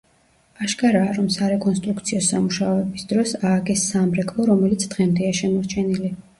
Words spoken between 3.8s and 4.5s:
სამრეკლო,